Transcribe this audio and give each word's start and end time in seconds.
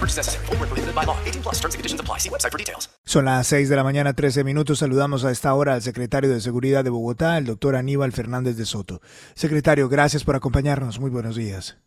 No 0.00 0.06
purchase 0.06 0.20
necessary. 0.20 0.46
Full 0.46 0.56
prohibited 0.56 0.94
by 0.94 1.04
law. 1.04 1.16
18 1.26 1.42
plus 1.42 1.60
terms 1.60 1.74
and 1.74 1.78
conditions 1.78 2.00
apply. 2.00 2.18
See 2.18 2.30
website 2.30 2.50
for 2.50 2.58
details. 2.58 2.88
Son 3.04 3.24
las 3.24 3.46
6 3.48 3.68
de 3.68 3.76
la 3.76 3.84
mañana, 3.84 4.14
13 4.14 4.44
minutos. 4.44 4.78
Saludamos 4.78 5.24
a 5.24 5.30
esta 5.30 5.52
hora 5.54 5.74
al 5.74 5.82
secretario 5.82 6.30
de 6.30 6.40
Seguridad 6.40 6.84
de 6.84 6.90
Bogotá, 6.90 7.36
el 7.36 7.44
doctor 7.44 7.76
Aníbal 7.76 8.12
Fernández 8.12 8.56
de 8.56 8.64
Soto. 8.64 9.00
Secretario, 9.34 9.88
gracias 9.88 10.24
por 10.24 10.36
acompañarnos. 10.36 11.00
Muy 11.00 11.10
buenos 11.10 11.36
días. 11.36 11.78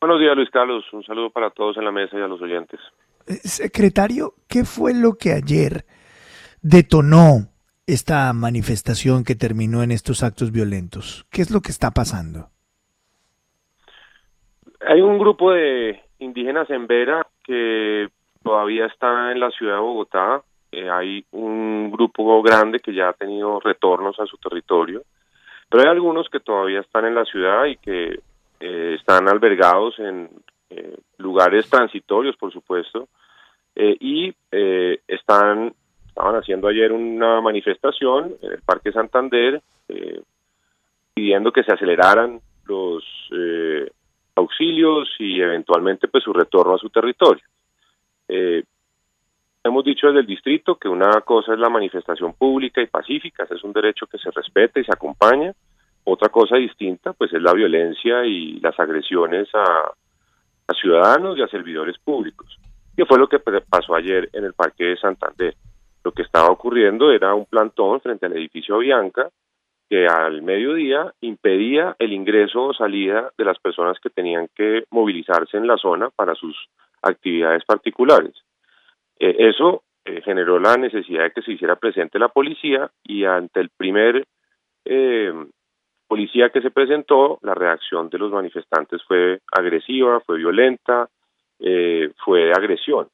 Buenos 0.00 0.20
días, 0.20 0.36
Luis 0.36 0.50
Carlos. 0.50 0.84
Un 0.92 1.02
saludo 1.02 1.30
para 1.30 1.50
todos 1.50 1.76
en 1.76 1.84
la 1.84 1.90
mesa 1.90 2.16
y 2.18 2.22
a 2.22 2.28
los 2.28 2.40
oyentes. 2.40 2.78
Secretario, 3.26 4.34
¿qué 4.48 4.64
fue 4.64 4.94
lo 4.94 5.14
que 5.14 5.32
ayer 5.32 5.86
detonó 6.62 7.48
esta 7.86 8.32
manifestación 8.32 9.24
que 9.24 9.34
terminó 9.34 9.82
en 9.82 9.90
estos 9.90 10.22
actos 10.22 10.52
violentos? 10.52 11.26
¿Qué 11.30 11.42
es 11.42 11.50
lo 11.50 11.60
que 11.60 11.72
está 11.72 11.90
pasando? 11.90 12.50
Hay 14.86 15.00
un 15.00 15.18
grupo 15.18 15.50
de 15.50 16.05
indígenas 16.18 16.68
en 16.70 16.86
Vera 16.86 17.26
que 17.44 18.08
todavía 18.42 18.86
está 18.86 19.32
en 19.32 19.40
la 19.40 19.50
ciudad 19.50 19.74
de 19.74 19.80
Bogotá. 19.80 20.42
Eh, 20.70 20.88
hay 20.88 21.24
un 21.32 21.90
grupo 21.90 22.42
grande 22.42 22.80
que 22.80 22.94
ya 22.94 23.08
ha 23.08 23.12
tenido 23.12 23.60
retornos 23.60 24.18
a 24.20 24.26
su 24.26 24.36
territorio, 24.38 25.02
pero 25.68 25.82
hay 25.82 25.88
algunos 25.88 26.28
que 26.28 26.40
todavía 26.40 26.80
están 26.80 27.06
en 27.06 27.14
la 27.14 27.24
ciudad 27.24 27.64
y 27.66 27.76
que 27.76 28.20
eh, 28.60 28.96
están 28.98 29.28
albergados 29.28 29.98
en 29.98 30.30
eh, 30.70 30.96
lugares 31.18 31.68
transitorios, 31.68 32.36
por 32.36 32.52
supuesto, 32.52 33.08
y 33.78 34.34
están 35.06 35.74
estaban 36.08 36.36
haciendo 36.36 36.66
ayer 36.66 36.92
una 36.92 37.42
manifestación 37.42 38.34
en 38.40 38.52
el 38.52 38.62
Parque 38.62 38.90
Santander 38.90 39.60
pidiendo 41.12 41.52
que 41.52 41.62
se 41.62 41.74
aceleraran 41.74 42.40
los 42.64 43.04
auxilios 44.36 45.08
y 45.18 45.40
eventualmente 45.40 46.08
pues 46.08 46.22
su 46.22 46.32
retorno 46.32 46.74
a 46.74 46.78
su 46.78 46.90
territorio. 46.90 47.44
Eh, 48.28 48.62
hemos 49.64 49.84
dicho 49.84 50.06
desde 50.06 50.20
el 50.20 50.26
distrito 50.26 50.76
que 50.76 50.88
una 50.88 51.20
cosa 51.22 51.54
es 51.54 51.58
la 51.58 51.70
manifestación 51.70 52.34
pública 52.34 52.80
y 52.80 52.86
pacífica, 52.86 53.46
es 53.50 53.64
un 53.64 53.72
derecho 53.72 54.06
que 54.06 54.18
se 54.18 54.30
respeta 54.30 54.78
y 54.78 54.84
se 54.84 54.92
acompaña. 54.92 55.52
Otra 56.04 56.28
cosa 56.28 56.56
distinta 56.56 57.12
pues 57.14 57.32
es 57.32 57.42
la 57.42 57.52
violencia 57.52 58.24
y 58.24 58.60
las 58.60 58.78
agresiones 58.78 59.48
a, 59.54 59.92
a 60.68 60.74
ciudadanos 60.74 61.36
y 61.36 61.42
a 61.42 61.48
servidores 61.48 61.98
públicos, 61.98 62.58
que 62.94 63.06
fue 63.06 63.18
lo 63.18 63.28
que 63.28 63.40
pasó 63.40 63.94
ayer 63.94 64.28
en 64.32 64.44
el 64.44 64.52
Parque 64.52 64.84
de 64.84 64.96
Santander. 64.98 65.56
Lo 66.04 66.12
que 66.12 66.22
estaba 66.22 66.48
ocurriendo 66.48 67.10
era 67.10 67.34
un 67.34 67.46
plantón 67.46 68.00
frente 68.00 68.26
al 68.26 68.36
edificio 68.36 68.78
Bianca 68.78 69.30
que 69.88 70.06
al 70.06 70.42
mediodía 70.42 71.12
impedía 71.20 71.94
el 71.98 72.12
ingreso 72.12 72.64
o 72.64 72.74
salida 72.74 73.30
de 73.38 73.44
las 73.44 73.58
personas 73.58 73.98
que 74.00 74.10
tenían 74.10 74.48
que 74.54 74.84
movilizarse 74.90 75.56
en 75.56 75.66
la 75.66 75.76
zona 75.76 76.10
para 76.10 76.34
sus 76.34 76.56
actividades 77.02 77.64
particulares. 77.64 78.34
Eh, 79.18 79.36
eso 79.38 79.82
eh, 80.04 80.20
generó 80.22 80.58
la 80.58 80.76
necesidad 80.76 81.24
de 81.24 81.30
que 81.30 81.42
se 81.42 81.52
hiciera 81.52 81.76
presente 81.76 82.18
la 82.18 82.28
policía 82.28 82.90
y 83.02 83.24
ante 83.24 83.60
el 83.60 83.70
primer 83.70 84.24
eh, 84.84 85.32
policía 86.06 86.50
que 86.50 86.62
se 86.62 86.70
presentó, 86.70 87.38
la 87.42 87.54
reacción 87.54 88.08
de 88.08 88.18
los 88.18 88.30
manifestantes 88.30 89.02
fue 89.02 89.40
agresiva, 89.50 90.20
fue 90.20 90.38
violenta, 90.38 91.08
eh, 91.58 92.10
fue 92.24 92.44
de 92.44 92.52
agresión. 92.52 93.08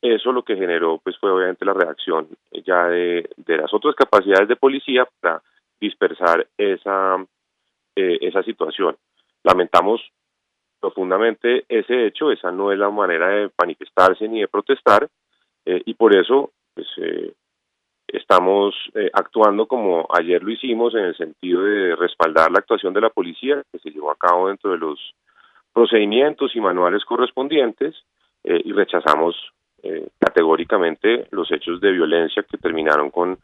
Eso 0.00 0.30
lo 0.30 0.44
que 0.44 0.56
generó 0.56 1.00
pues 1.02 1.18
fue 1.18 1.32
obviamente 1.32 1.64
la 1.64 1.74
reacción 1.74 2.28
ya 2.64 2.86
de, 2.86 3.28
de 3.36 3.56
las 3.56 3.74
otras 3.74 3.94
capacidades 3.94 4.46
de 4.46 4.56
policía 4.56 5.06
para 5.20 5.42
dispersar 5.80 6.46
esa, 6.56 7.24
eh, 7.94 8.18
esa 8.20 8.42
situación. 8.42 8.96
Lamentamos 9.42 10.00
profundamente 10.80 11.64
ese 11.68 12.06
hecho, 12.06 12.30
esa 12.30 12.50
no 12.50 12.72
es 12.72 12.78
la 12.78 12.90
manera 12.90 13.28
de 13.28 13.50
manifestarse 13.58 14.28
ni 14.28 14.40
de 14.40 14.48
protestar 14.48 15.08
eh, 15.64 15.82
y 15.84 15.94
por 15.94 16.14
eso 16.16 16.50
pues, 16.74 16.86
eh, 16.98 17.32
estamos 18.08 18.74
actuando 19.12 19.66
como 19.66 20.06
ayer 20.10 20.42
lo 20.42 20.50
hicimos 20.50 20.94
en 20.94 21.06
el 21.06 21.16
sentido 21.16 21.62
de 21.62 21.96
respaldar 21.96 22.52
la 22.52 22.60
actuación 22.60 22.94
de 22.94 23.00
la 23.00 23.10
policía 23.10 23.62
que 23.72 23.78
se 23.80 23.90
llevó 23.90 24.12
a 24.12 24.16
cabo 24.16 24.48
dentro 24.48 24.70
de 24.70 24.78
los 24.78 25.14
procedimientos 25.72 26.54
y 26.54 26.60
manuales 26.60 27.04
correspondientes 27.04 27.96
y 28.44 28.72
rechazamos 28.72 29.34
categóricamente 30.20 31.26
los 31.32 31.50
hechos 31.50 31.80
de 31.80 31.90
violencia 31.90 32.44
que 32.44 32.58
terminaron 32.58 33.10
con 33.10 33.38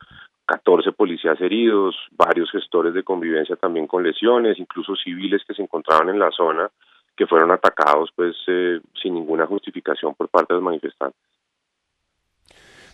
14 0.52 0.92
policías 0.92 1.40
heridos, 1.40 1.96
varios 2.10 2.50
gestores 2.50 2.92
de 2.92 3.02
convivencia 3.02 3.56
también 3.56 3.86
con 3.86 4.02
lesiones, 4.02 4.58
incluso 4.58 4.94
civiles 4.96 5.40
que 5.48 5.54
se 5.54 5.62
encontraban 5.62 6.10
en 6.10 6.18
la 6.18 6.30
zona 6.30 6.70
que 7.16 7.26
fueron 7.26 7.50
atacados 7.50 8.10
pues 8.14 8.36
eh, 8.48 8.78
sin 9.02 9.14
ninguna 9.14 9.46
justificación 9.46 10.14
por 10.14 10.28
parte 10.28 10.52
de 10.52 10.56
los 10.56 10.64
manifestantes. 10.64 11.18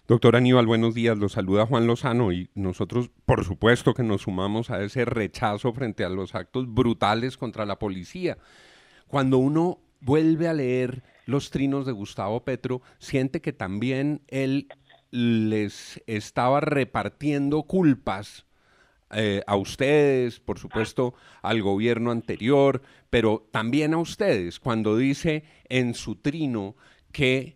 Doctor 0.07 0.37
Aníbal, 0.37 0.67
buenos 0.67 0.95
días. 0.95 1.19
Lo 1.19 1.29
saluda 1.29 1.67
Juan 1.67 1.89
Lozano 1.89 2.31
y 2.31 2.49
nosotros, 2.55 3.11
por 3.27 3.45
supuesto, 3.45 3.93
que 3.93 4.05
nos 4.05 4.23
sumamos 4.23 4.71
a 4.71 4.81
ese 4.81 5.05
rechazo 5.05 5.73
frente 5.73 6.05
a 6.05 6.11
los 6.11 6.37
actos 6.37 6.73
brutales 6.73 7.37
contra 7.37 7.67
la 7.67 7.81
policía. 7.81 8.39
Cuando 9.09 9.39
uno 9.39 9.79
vuelve 10.01 10.47
a 10.47 10.55
leer 10.55 11.03
los 11.27 11.51
trinos 11.51 11.87
de 11.87 11.93
Gustavo 11.93 12.45
Petro, 12.45 12.83
siente 12.99 13.41
que 13.41 13.53
también 13.53 14.23
él 14.29 14.69
les 15.11 16.03
estaba 16.07 16.61
repartiendo 16.61 17.63
culpas 17.63 18.47
eh, 19.11 19.43
a 19.47 19.57
ustedes, 19.57 20.39
por 20.39 20.59
supuesto, 20.59 21.15
al 21.43 21.63
gobierno 21.63 22.11
anterior, 22.11 22.83
pero 23.09 23.49
también 23.51 23.95
a 23.95 23.99
ustedes, 23.99 24.61
cuando 24.61 24.97
dice 24.97 25.45
en 25.69 25.95
su 25.95 26.17
trino 26.17 26.77
que 27.11 27.55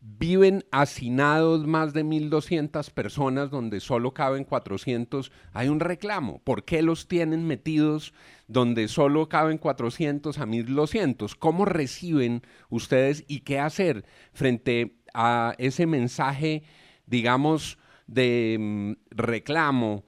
viven 0.00 0.64
hacinados 0.70 1.66
más 1.66 1.94
de 1.94 2.04
1.200 2.04 2.90
personas 2.90 3.50
donde 3.50 3.80
solo 3.80 4.12
caben 4.12 4.44
400, 4.44 5.32
hay 5.52 5.68
un 5.68 5.80
reclamo. 5.80 6.40
¿Por 6.44 6.64
qué 6.64 6.82
los 6.82 7.08
tienen 7.08 7.46
metidos 7.46 8.12
donde 8.46 8.86
solo 8.88 9.28
caben 9.28 9.58
400 9.58 10.38
a 10.38 10.46
1.200? 10.46 11.34
¿Cómo 11.38 11.64
reciben 11.64 12.42
ustedes 12.68 13.24
y 13.26 13.40
qué 13.40 13.58
hacer 13.58 14.04
frente 14.32 14.98
a 15.14 15.54
ese 15.58 15.86
mensaje, 15.86 16.64
digamos, 17.06 17.78
de 18.06 18.56
mm, 18.58 18.92
reclamo 19.10 20.04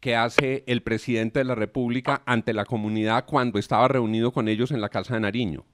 que 0.00 0.14
hace 0.14 0.64
el 0.66 0.82
presidente 0.82 1.40
de 1.40 1.44
la 1.44 1.54
República 1.54 2.22
ante 2.24 2.52
la 2.52 2.64
comunidad 2.64 3.24
cuando 3.26 3.58
estaba 3.58 3.88
reunido 3.88 4.30
con 4.30 4.48
ellos 4.48 4.70
en 4.70 4.80
la 4.80 4.88
Casa 4.88 5.14
de 5.14 5.20
Nariño? 5.20 5.64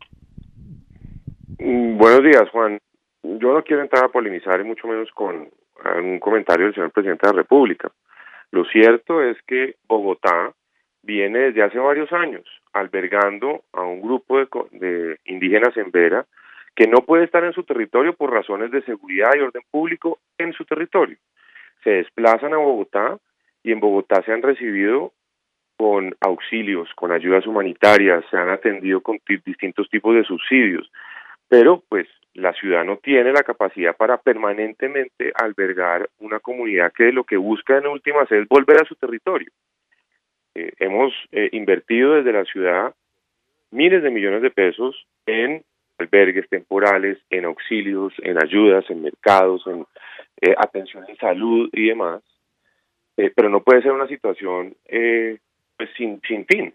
Mm, 1.58 1.98
Buenos 1.98 2.22
días, 2.22 2.48
Juan. 2.50 2.78
Yo 3.22 3.52
no 3.52 3.62
quiero 3.62 3.82
entrar 3.82 4.04
a 4.04 4.08
polemizar 4.08 4.60
y 4.60 4.64
mucho 4.64 4.86
menos 4.86 5.10
con 5.12 5.48
un 6.02 6.18
comentario 6.18 6.66
del 6.66 6.74
señor 6.74 6.90
presidente 6.92 7.26
de 7.26 7.32
la 7.32 7.38
República. 7.42 7.90
Lo 8.50 8.64
cierto 8.66 9.22
es 9.22 9.36
que 9.46 9.76
Bogotá 9.88 10.52
viene 11.02 11.38
desde 11.38 11.62
hace 11.62 11.78
varios 11.78 12.12
años 12.12 12.44
albergando 12.72 13.64
a 13.72 13.82
un 13.82 14.00
grupo 14.00 14.38
de, 14.38 14.46
de 14.72 15.18
indígenas 15.26 15.76
en 15.76 15.90
Vera 15.90 16.26
que 16.74 16.86
no 16.86 16.98
puede 17.02 17.24
estar 17.24 17.44
en 17.44 17.52
su 17.52 17.62
territorio 17.62 18.14
por 18.14 18.32
razones 18.32 18.70
de 18.70 18.82
seguridad 18.82 19.30
y 19.36 19.40
orden 19.40 19.62
público 19.70 20.18
en 20.38 20.52
su 20.52 20.64
territorio. 20.64 21.16
Se 21.82 21.90
desplazan 21.90 22.52
a 22.54 22.58
Bogotá 22.58 23.18
y 23.62 23.72
en 23.72 23.80
Bogotá 23.80 24.22
se 24.22 24.32
han 24.32 24.42
recibido 24.42 25.12
con 25.76 26.14
auxilios, 26.20 26.88
con 26.94 27.12
ayudas 27.12 27.46
humanitarias, 27.46 28.24
se 28.30 28.36
han 28.36 28.48
atendido 28.48 29.00
con 29.00 29.18
ti- 29.18 29.40
distintos 29.44 29.88
tipos 29.90 30.14
de 30.14 30.24
subsidios. 30.24 30.90
pero 31.48 31.82
pues 31.88 32.08
la 32.34 32.52
ciudad 32.52 32.84
no 32.84 32.96
tiene 32.96 33.32
la 33.32 33.42
capacidad 33.44 33.96
para 33.96 34.16
permanentemente 34.16 35.32
albergar 35.36 36.08
una 36.18 36.40
comunidad 36.40 36.92
que 36.92 37.12
lo 37.12 37.24
que 37.24 37.36
busca 37.36 37.78
en 37.78 37.86
últimas 37.86 38.30
es 38.32 38.48
volver 38.48 38.82
a 38.82 38.84
su 38.86 38.96
territorio. 38.96 39.50
Eh, 40.56 40.72
hemos 40.80 41.12
eh, 41.30 41.50
invertido 41.52 42.14
desde 42.14 42.32
la 42.32 42.44
ciudad 42.44 42.94
miles 43.70 44.02
de 44.02 44.10
millones 44.10 44.42
de 44.42 44.50
pesos 44.50 45.06
en 45.26 45.62
albergues 45.98 46.48
temporales, 46.48 47.18
en 47.30 47.44
auxilios, 47.44 48.12
en 48.18 48.42
ayudas, 48.42 48.84
en 48.90 49.02
mercados, 49.02 49.66
en 49.66 49.86
eh, 50.40 50.54
atención 50.58 51.04
en 51.08 51.16
salud 51.16 51.68
y 51.72 51.88
demás, 51.88 52.22
pero 53.16 53.48
no 53.48 53.62
puede 53.62 53.82
ser 53.82 53.92
una 53.92 54.08
situación 54.08 54.74
pues 55.76 55.90
sin, 55.96 56.20
sin 56.26 56.44
fin. 56.46 56.74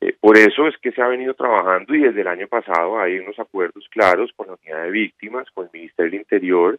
Eh, 0.00 0.16
por 0.18 0.38
eso 0.38 0.66
es 0.66 0.76
que 0.78 0.92
se 0.92 1.02
ha 1.02 1.08
venido 1.08 1.34
trabajando 1.34 1.94
y 1.94 2.00
desde 2.00 2.22
el 2.22 2.28
año 2.28 2.48
pasado 2.48 2.98
hay 2.98 3.18
unos 3.18 3.38
acuerdos 3.38 3.86
claros 3.90 4.30
con 4.34 4.46
la 4.46 4.54
unidad 4.54 4.84
de 4.84 4.90
víctimas, 4.90 5.50
con 5.50 5.66
el 5.66 5.70
Ministerio 5.72 6.10
del 6.10 6.20
Interior, 6.20 6.78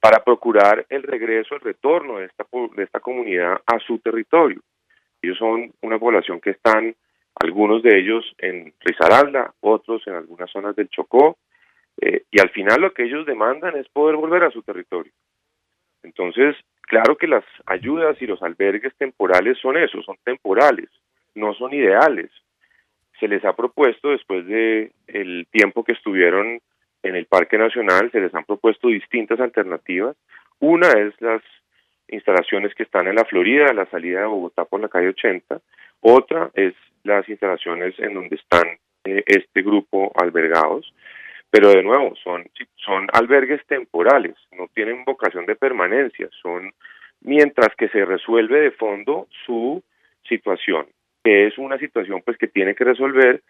para 0.00 0.24
procurar 0.24 0.84
el 0.88 1.02
regreso, 1.02 1.54
el 1.54 1.60
retorno 1.60 2.18
de 2.18 2.26
esta, 2.26 2.44
de 2.74 2.82
esta 2.82 3.00
comunidad 3.00 3.60
a 3.66 3.78
su 3.78 3.98
territorio. 3.98 4.60
Ellos 5.22 5.38
son 5.38 5.72
una 5.82 5.98
población 5.98 6.40
que 6.40 6.50
están, 6.50 6.94
algunos 7.40 7.82
de 7.82 7.98
ellos 7.98 8.24
en 8.38 8.72
Risaralda, 8.80 9.54
otros 9.60 10.06
en 10.06 10.14
algunas 10.14 10.50
zonas 10.50 10.76
del 10.76 10.88
Chocó, 10.88 11.38
eh, 12.00 12.22
y 12.30 12.40
al 12.40 12.50
final 12.50 12.80
lo 12.80 12.92
que 12.92 13.04
ellos 13.04 13.26
demandan 13.26 13.76
es 13.76 13.88
poder 13.88 14.16
volver 14.16 14.44
a 14.44 14.50
su 14.50 14.62
territorio. 14.62 15.12
Entonces, 16.02 16.56
claro 16.82 17.16
que 17.16 17.26
las 17.26 17.44
ayudas 17.66 18.20
y 18.20 18.26
los 18.26 18.42
albergues 18.42 18.94
temporales 18.96 19.58
son 19.58 19.76
eso, 19.76 20.02
son 20.02 20.16
temporales, 20.24 20.88
no 21.34 21.54
son 21.54 21.74
ideales. 21.74 22.30
Se 23.18 23.28
les 23.28 23.44
ha 23.44 23.54
propuesto 23.54 24.10
después 24.10 24.46
de 24.46 24.92
el 25.06 25.46
tiempo 25.50 25.84
que 25.84 25.92
estuvieron 25.92 26.60
en 27.02 27.16
el 27.16 27.26
Parque 27.26 27.58
Nacional, 27.58 28.10
se 28.12 28.20
les 28.20 28.34
han 28.34 28.44
propuesto 28.44 28.88
distintas 28.88 29.40
alternativas. 29.40 30.16
Una 30.58 30.88
es 30.88 31.18
las 31.20 31.42
instalaciones 32.10 32.74
que 32.74 32.82
están 32.82 33.08
en 33.08 33.16
la 33.16 33.24
Florida, 33.24 33.66
a 33.66 33.74
la 33.74 33.86
salida 33.86 34.20
de 34.20 34.26
Bogotá 34.26 34.64
por 34.64 34.80
la 34.80 34.88
calle 34.88 35.08
80. 35.08 35.60
Otra 36.00 36.50
es 36.54 36.74
las 37.04 37.28
instalaciones 37.28 37.98
en 37.98 38.14
donde 38.14 38.36
están 38.36 38.66
eh, 39.04 39.22
este 39.26 39.62
grupo 39.62 40.12
albergados. 40.14 40.92
Pero 41.50 41.70
de 41.70 41.82
nuevo, 41.82 42.14
son, 42.22 42.48
son 42.76 43.08
albergues 43.12 43.66
temporales, 43.66 44.36
no 44.52 44.68
tienen 44.72 45.04
vocación 45.04 45.46
de 45.46 45.56
permanencia, 45.56 46.28
son 46.40 46.72
mientras 47.22 47.74
que 47.76 47.88
se 47.88 48.04
resuelve 48.04 48.60
de 48.60 48.70
fondo 48.70 49.26
su 49.44 49.82
situación 50.28 50.86
que 51.22 51.46
es 51.46 51.58
una 51.58 51.78
situación 51.78 52.22
pues 52.24 52.36
que 52.38 52.48
tiene 52.48 52.74
que 52.74 52.84
resolver 52.84 53.42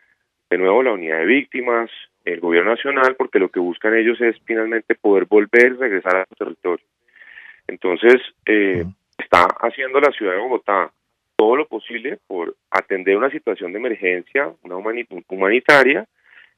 de 0.51 0.59
nuevo 0.59 0.83
la 0.83 0.93
unidad 0.93 1.19
de 1.19 1.27
víctimas, 1.27 1.91
el 2.25 2.41
gobierno 2.41 2.73
nacional, 2.73 3.15
porque 3.17 3.39
lo 3.39 3.51
que 3.51 3.61
buscan 3.61 3.95
ellos 3.95 4.21
es 4.21 4.37
finalmente 4.45 4.95
poder 4.97 5.27
volver 5.27 5.73
y 5.73 5.77
regresar 5.77 6.17
a 6.17 6.27
su 6.29 6.35
territorio. 6.35 6.85
Entonces, 7.71 8.21
eh, 8.47 8.85
está 9.17 9.47
haciendo 9.61 10.01
la 10.01 10.11
ciudad 10.11 10.33
de 10.33 10.41
Bogotá 10.41 10.91
todo 11.37 11.57
lo 11.57 11.67
posible 11.67 12.19
por 12.27 12.57
atender 12.71 13.17
una 13.17 13.31
situación 13.31 13.73
de 13.73 13.79
emergencia, 13.79 14.53
una 14.63 14.77
humanitaria, 14.77 16.07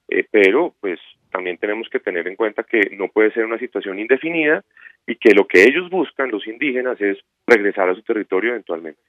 eh, 0.09 0.25
pero 0.29 0.73
pues 0.81 0.99
también 1.31 1.57
tenemos 1.57 1.87
que 1.89 1.99
tener 1.99 2.27
en 2.27 2.35
cuenta 2.35 2.63
que 2.63 2.95
no 2.97 3.07
puede 3.07 3.31
ser 3.31 3.45
una 3.45 3.57
situación 3.59 3.99
indefinida 3.99 4.63
y 5.07 5.15
que 5.15 5.33
lo 5.33 5.47
que 5.47 5.63
ellos 5.63 5.89
buscan, 5.89 6.31
los 6.31 6.45
indígenas, 6.47 6.99
es 6.99 7.17
regresar 7.47 7.89
a 7.89 7.95
su 7.95 8.01
territorio 8.01 8.51
eventualmente. 8.51 8.99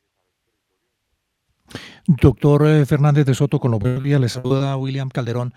Doctor 2.06 2.66
eh, 2.66 2.86
Fernández 2.86 3.24
de 3.24 3.34
Soto, 3.34 3.58
con 3.58 3.70
lo 3.70 3.78
días, 3.78 4.20
le 4.20 4.28
saluda 4.28 4.76
William 4.76 5.08
Calderón. 5.08 5.52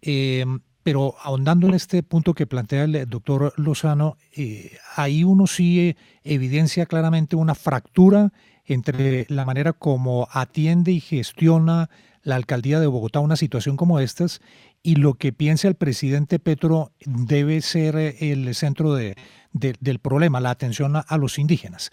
Eh, 0.00 0.44
pero 0.82 1.14
ahondando 1.22 1.66
en 1.66 1.74
este 1.74 2.02
punto 2.02 2.34
que 2.34 2.46
plantea 2.46 2.84
el 2.84 3.08
doctor 3.08 3.52
Lozano, 3.56 4.16
eh, 4.36 4.76
ahí 4.96 5.24
uno 5.24 5.46
sí 5.46 5.96
evidencia 6.24 6.86
claramente 6.86 7.36
una 7.36 7.54
fractura 7.54 8.32
entre 8.64 9.26
la 9.28 9.44
manera 9.44 9.72
como 9.72 10.28
atiende 10.32 10.92
y 10.92 11.00
gestiona 11.00 11.90
la 12.22 12.36
alcaldía 12.36 12.80
de 12.80 12.86
Bogotá 12.86 13.20
una 13.20 13.36
situación 13.36 13.76
como 13.76 13.98
estas 13.98 14.40
y 14.82 14.96
lo 14.96 15.14
que 15.14 15.32
piensa 15.32 15.68
el 15.68 15.74
presidente 15.74 16.38
Petro 16.38 16.92
debe 17.04 17.60
ser 17.62 17.96
el 17.96 18.54
centro 18.54 18.94
de, 18.94 19.16
del 19.52 19.98
problema, 19.98 20.40
la 20.40 20.50
atención 20.50 20.96
a, 20.96 21.16
los 21.16 21.38
indígenas. 21.38 21.90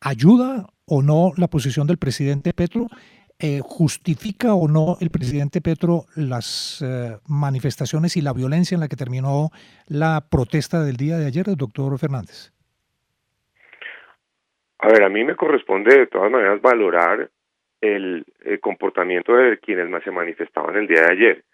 ¿Ayuda 0.00 0.66
o 0.86 1.02
no 1.02 1.32
la 1.36 1.48
posición 1.48 1.86
del 1.86 1.98
presidente 1.98 2.54
Petro? 2.54 2.88
Eh, 3.42 3.60
¿Justifica 3.62 4.52
o 4.52 4.68
no 4.68 4.98
el 5.00 5.08
presidente 5.08 5.62
Petro 5.62 6.04
las 6.14 6.82
eh, 6.82 7.16
manifestaciones 7.26 8.18
y 8.18 8.20
la 8.20 8.34
violencia 8.34 8.74
en 8.74 8.82
la 8.82 8.88
que 8.88 8.96
terminó 8.96 9.48
la 9.88 10.20
protesta 10.30 10.84
del 10.84 10.96
día 10.96 11.16
de 11.16 11.26
ayer, 11.26 11.46
doctor 11.56 11.98
Fernández? 11.98 12.52
A 14.78 14.88
ver, 14.88 15.04
a 15.04 15.08
mí 15.08 15.24
me 15.24 15.36
corresponde 15.36 15.96
de 15.96 16.06
todas 16.06 16.30
maneras 16.30 16.60
valorar 16.60 17.30
el, 17.80 18.26
el 18.44 18.60
comportamiento 18.60 19.34
de 19.34 19.58
quienes 19.58 19.88
se 20.04 20.10
manifestaban 20.10 20.76
el 20.76 20.86
día 20.86 21.00
de 21.06 21.12
ayer. 21.12 21.44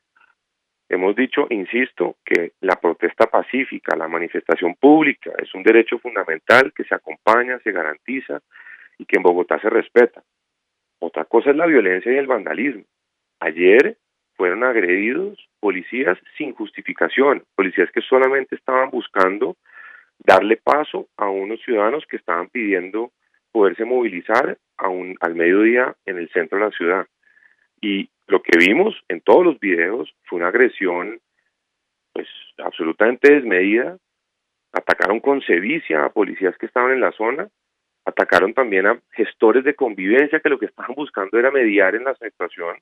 Hemos 0.89 1.15
dicho, 1.15 1.47
insisto, 1.51 2.17
que 2.25 2.53
la 2.63 2.75
protesta 2.77 3.27
pacífica, 3.27 3.97
la 3.97 4.09
manifestación 4.09 4.75
pública 4.75 5.31
es 5.39 5.55
un 5.55 5.63
derecho 5.63 6.01
fundamental 6.01 6.73
que 6.75 6.83
se 6.83 6.97
acompaña, 6.97 7.61
se 7.61 7.71
garantiza 7.71 8.41
y 8.99 9.05
que 9.05 9.19
en 9.19 9.23
Bogotá 9.23 9.61
se 9.61 9.71
respeta. 9.71 10.25
Otra 10.99 11.25
cosa 11.25 11.51
es 11.51 11.57
la 11.57 11.67
violencia 11.67 12.13
y 12.13 12.17
el 12.17 12.27
vandalismo. 12.27 12.85
Ayer 13.41 13.97
fueron 14.35 14.65
agredidos 14.65 15.39
policías 15.61 16.19
sin 16.37 16.55
justificación, 16.55 17.43
policías 17.55 17.91
que 17.91 18.03
solamente 18.03 18.55
estaban 18.55 18.91
buscando 18.91 19.57
darle 20.19 20.57
paso 20.57 21.09
a 21.17 21.29
unos 21.29 21.61
ciudadanos 21.63 22.05
que 22.07 22.17
estaban 22.17 22.49
pidiendo 22.49 23.13
poderse 23.53 23.85
movilizar 23.85 24.59
a 24.77 24.89
un, 24.89 25.17
al 25.21 25.35
mediodía 25.35 25.95
en 26.05 26.19
el 26.19 26.29
centro 26.31 26.59
de 26.59 26.65
la 26.65 26.71
ciudad. 26.71 27.07
Y 27.81 28.11
lo 28.27 28.43
que 28.43 28.59
vimos 28.59 28.95
en 29.09 29.21
todos 29.21 29.45
los 29.45 29.59
videos 29.61 30.15
fue 30.25 30.39
una 30.39 30.49
agresión 30.49 31.21
pues 32.13 32.29
absolutamente 32.59 33.33
desmedida. 33.33 33.99
Atacaron 34.73 35.21
con 35.21 35.41
sevicia 35.43 36.05
a 36.05 36.11
policías 36.11 36.57
que 36.59 36.67
estaban 36.67 36.93
en 36.93 37.01
la 37.01 37.13
zona 37.13 37.49
atacaron 38.07 38.55
también 38.55 38.87
a 38.87 38.99
gestores 39.13 39.65
de 39.65 39.75
convivencia 39.75 40.41
que 40.41 40.49
lo 40.49 40.59
que 40.59 40.67
estaban 40.67 40.95
buscando 40.95 41.39
era 41.39 41.51
mediar 41.51 41.95
en 41.97 42.05
la 42.05 42.15
situación, 42.15 42.77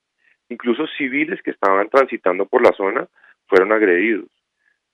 incluso 0.50 0.87
civiles 0.99 1.43
que 1.43 1.50
estaban 1.50 1.88
transitando 1.88 2.47
por 2.47 2.62
la 2.62 2.73
zona 2.73 3.09
fueron 3.47 3.73
agredidos. 3.73 4.29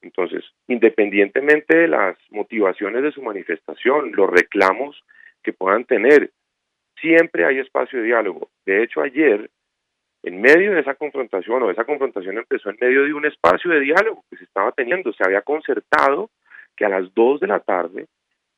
Entonces, 0.01 0.45
independientemente 0.69 1.77
de 1.77 1.89
las 1.89 2.17
motivaciones 2.31 3.03
de 3.03 3.13
su 3.13 3.23
manifestación, 3.23 4.13
los 4.13 4.31
reclamos 4.31 5.05
que 5.43 5.53
puedan 5.53 5.85
tener, 5.85 6.31
siempre 7.01 7.45
hay 7.45 7.59
espacio 7.59 7.99
de 7.99 8.07
diálogo. 8.07 8.51
De 8.65 8.83
hecho, 8.83 9.03
ayer, 9.03 9.51
en 10.23 10.41
medio 10.41 10.73
de 10.73 10.81
esa 10.81 10.95
confrontación, 10.95 11.63
o 11.63 11.71
esa 11.71 11.85
confrontación 11.85 12.39
empezó 12.39 12.71
en 12.71 12.79
medio 12.81 13.05
de 13.05 13.13
un 13.13 13.27
espacio 13.27 13.71
de 13.71 13.81
diálogo 13.81 14.25
que 14.31 14.37
se 14.37 14.45
estaba 14.45 14.71
teniendo, 14.73 15.13
se 15.13 15.25
había 15.25 15.43
concertado 15.43 16.31
que 16.77 16.85
a 16.85 16.89
las 16.89 17.13
dos 17.15 17.41
de 17.41 17.49
la 17.49 17.61
tarde 17.61 18.07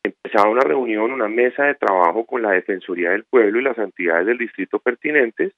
empezaba 0.02 0.50
una 0.50 0.62
reunión, 0.62 1.12
una 1.12 1.28
mesa 1.28 1.64
de 1.64 1.74
trabajo 1.74 2.24
con 2.26 2.42
la 2.42 2.50
Defensoría 2.50 3.10
del 3.10 3.24
Pueblo 3.24 3.60
y 3.60 3.62
las 3.62 3.78
entidades 3.78 4.26
del 4.26 4.38
distrito 4.38 4.78
pertinentes 4.78 5.52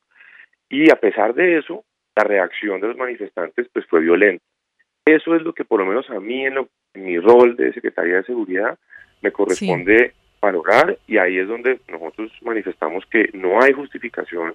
y 0.69 0.91
a 0.91 0.97
pesar 0.97 1.35
de 1.35 1.59
eso, 1.59 1.85
la 2.17 2.25
reacción 2.25 2.81
de 2.81 2.89
los 2.89 2.97
manifestantes 2.97 3.69
pues 3.73 3.87
fue 3.87 4.01
violenta. 4.01 4.45
Eso 5.05 5.35
es 5.35 5.43
lo 5.43 5.53
que 5.53 5.65
por 5.65 5.81
lo 5.81 5.87
menos 5.87 6.09
a 6.11 6.21
mí 6.21 6.47
en, 6.47 6.55
mi 6.95 7.19
rol 7.19 7.57
de 7.57 7.73
Secretaría 7.73 8.17
de 8.17 8.25
Seguridad 8.25 8.79
me 9.21 9.33
corresponde 9.33 10.13
valorar 10.41 10.99
y 11.07 11.19
ahí 11.19 11.39
es 11.39 11.49
donde 11.49 11.81
nosotros 11.89 12.31
manifestamos 12.43 13.05
que 13.07 13.31
no 13.33 13.61
hay 13.61 13.73
justificación 13.73 14.55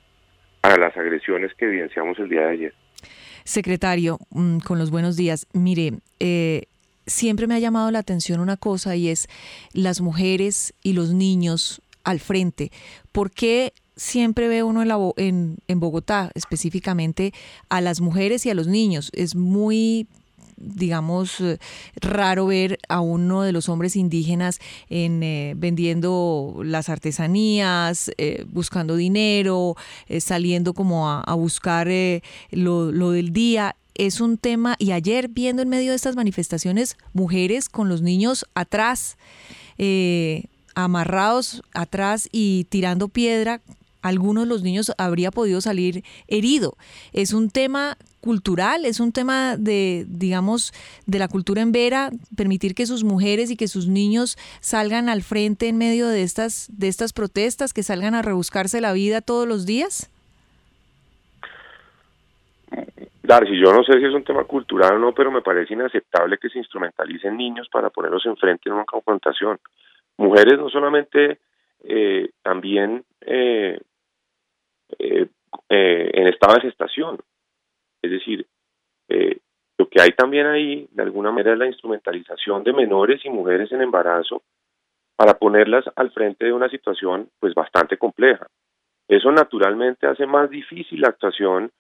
para 0.62 0.78
las 0.78 0.96
agresiones 0.96 1.54
que 1.56 1.66
evidenciamos 1.66 2.18
el 2.20 2.30
día 2.30 2.42
de 2.42 2.52
ayer. 2.52 2.74
Secretario, 3.44 4.20
mm, 4.32 4.60
con 4.60 4.78
los 4.78 4.92
buenos 4.92 5.18
días. 5.18 5.48
Mire, 5.54 6.00
eh, 6.20 6.64
siempre 7.06 7.48
me 7.48 7.56
ha 7.56 7.60
llamado 7.60 7.92
la 7.92 8.00
atención 8.00 8.40
una 8.40 8.58
cosa 8.58 8.96
y 8.96 9.10
es 9.10 9.28
las 9.74 10.02
mujeres 10.02 10.74
y 10.84 10.94
los 10.94 11.14
niños 11.14 11.82
al 12.04 12.20
frente. 12.20 12.72
¿Por 13.12 13.32
qué 13.32 13.74
siempre 13.96 14.48
ve 14.48 14.64
uno 14.64 14.84
en, 15.18 15.58
en, 15.68 15.80
Bogotá 15.80 16.32
específicamente 16.34 17.34
a 17.68 17.82
las 17.82 18.02
mujeres 18.02 18.46
y 18.46 18.50
a 18.50 18.54
los 18.54 18.68
niños? 18.68 19.10
Es 19.14 19.36
muy 19.36 20.08
digamos, 20.62 21.40
eh, 21.40 21.58
raro 21.96 22.48
ver 22.48 22.80
a 22.90 23.00
uno 23.00 23.44
de 23.44 23.52
los 23.52 23.70
hombres 23.70 23.96
indígenas 23.96 24.60
en, 24.90 25.24
eh, 25.24 25.54
vendiendo 25.56 26.60
las 26.64 26.90
artesanías, 26.90 28.12
eh, 28.18 28.46
buscando 28.50 28.96
dinero, 28.98 29.76
saliendo 30.20 30.74
como 30.74 31.10
a, 31.10 31.34
buscar 31.36 31.88
lo, 32.52 32.92
lo, 32.92 33.12
del 33.12 33.32
día 33.32 33.76
es 34.00 34.22
un 34.22 34.38
tema, 34.38 34.78
y 34.80 34.94
ayer 34.94 35.28
viendo 35.28 35.62
en 35.62 35.68
medio 35.68 35.92
de 35.92 35.98
estas 35.98 36.16
manifestaciones, 36.16 36.98
mujeres 37.14 37.68
con 37.68 37.90
los 37.90 38.02
niños 38.02 38.46
atrás, 38.54 39.18
eh, 39.78 40.46
amarrados 40.74 41.62
atrás 41.74 42.30
y 42.32 42.66
tirando 42.70 43.10
piedra, 43.10 43.60
algunos 44.02 44.46
de 44.46 44.50
los 44.50 44.64
niños 44.64 44.94
habría 44.98 45.32
podido 45.32 45.60
salir 45.60 46.06
herido. 46.30 46.78
Es 47.12 47.34
un 47.34 47.50
tema 47.50 47.98
cultural, 48.22 48.86
es 48.86 49.02
un 49.02 49.12
tema 49.12 49.58
de, 49.58 50.06
digamos, 50.08 50.74
de 51.06 51.20
la 51.20 51.28
cultura 51.28 51.62
en 51.62 51.74
Vera, 51.74 52.10
permitir 52.38 52.76
que 52.76 52.86
sus 52.86 53.04
mujeres 53.04 53.52
y 53.52 53.58
que 53.58 53.68
sus 53.68 53.88
niños 53.88 54.38
salgan 54.62 55.10
al 55.10 55.24
frente 55.24 55.68
en 55.68 55.78
medio 55.78 56.08
de 56.08 56.24
estas, 56.24 56.68
de 56.70 56.88
estas 56.88 57.12
protestas, 57.12 57.74
que 57.74 57.84
salgan 57.84 58.16
a 58.16 58.22
rebuscarse 58.22 58.80
la 58.80 58.94
vida 58.94 59.20
todos 59.20 59.46
los 59.46 59.66
días? 59.66 60.10
Darcy, 63.30 63.60
yo 63.60 63.72
no 63.72 63.84
sé 63.84 63.94
si 64.00 64.06
es 64.06 64.14
un 64.16 64.24
tema 64.24 64.44
cultural 64.46 64.96
o 64.96 64.98
no, 64.98 65.14
pero 65.14 65.30
me 65.30 65.44
parece 65.44 65.76
inaceptable 65.76 66.40
que 66.40 66.50
se 66.50 66.58
instrumentalicen 66.58 67.38
niños 67.38 67.70
para 67.70 67.92
ponerlos 67.92 68.26
enfrente 68.26 68.70
en 68.70 68.74
una 68.74 68.86
confrontación. 68.86 69.60
Mujeres 70.18 70.58
no 70.58 70.68
solamente, 70.68 71.38
eh, 71.84 72.32
también 72.42 73.06
eh, 73.22 73.80
eh, 74.98 75.28
en 75.70 76.28
estado 76.28 76.56
de 76.56 76.62
gestación. 76.62 77.20
Es 78.02 78.10
decir, 78.10 78.48
lo 79.78 79.88
que 79.88 80.02
hay 80.02 80.10
también 80.14 80.48
ahí, 80.48 80.88
de 80.90 81.04
alguna 81.04 81.30
manera, 81.30 81.54
es 81.54 81.60
la 81.60 81.68
instrumentalización 81.68 82.64
de 82.64 82.74
menores 82.74 83.24
y 83.24 83.30
mujeres 83.30 83.72
en 83.72 83.84
embarazo 83.84 84.42
para 85.16 85.36
ponerlas 85.36 85.86
al 85.96 86.10
frente 86.10 86.46
de 86.46 86.54
una 86.54 86.68
situación 86.68 87.30
pues 87.40 87.54
bastante 87.54 87.96
compleja. 87.96 88.48
Eso 89.08 89.32
naturalmente 89.32 90.08
hace 90.08 90.26
más 90.26 90.50
difícil 90.50 91.02
la 91.02 91.10
actuación 91.10 91.72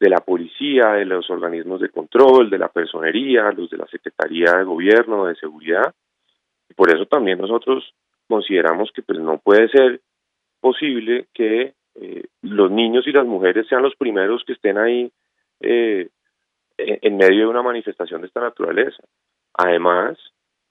de 0.00 0.08
la 0.08 0.18
policía, 0.18 0.92
de 0.92 1.04
los 1.04 1.30
organismos 1.30 1.80
de 1.80 1.88
control, 1.88 2.50
de 2.50 2.58
la 2.58 2.68
personería, 2.68 3.52
los 3.52 3.70
de 3.70 3.78
la 3.78 3.86
Secretaría 3.86 4.52
de 4.58 4.64
Gobierno, 4.64 5.26
de 5.26 5.36
Seguridad. 5.36 5.94
Y 6.68 6.74
por 6.74 6.90
eso 6.90 7.06
también 7.06 7.38
nosotros 7.38 7.94
consideramos 8.28 8.90
que 8.92 9.02
pues, 9.02 9.18
no 9.18 9.38
puede 9.38 9.68
ser 9.68 10.00
posible 10.60 11.26
que 11.32 11.74
eh, 11.96 12.24
los 12.42 12.70
niños 12.70 13.06
y 13.06 13.12
las 13.12 13.26
mujeres 13.26 13.66
sean 13.68 13.82
los 13.82 13.94
primeros 13.96 14.42
que 14.44 14.54
estén 14.54 14.78
ahí 14.78 15.10
eh, 15.60 16.08
en 16.76 17.16
medio 17.16 17.40
de 17.40 17.46
una 17.46 17.62
manifestación 17.62 18.20
de 18.20 18.26
esta 18.26 18.40
naturaleza. 18.40 19.02
Además, 19.52 20.18